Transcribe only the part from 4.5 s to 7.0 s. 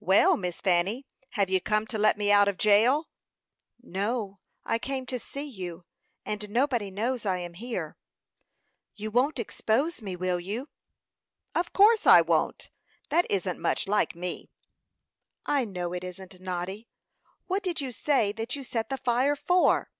I came to see you, and nobody